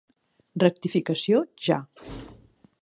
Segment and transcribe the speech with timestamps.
[0.63, 1.81] Rectificació ja!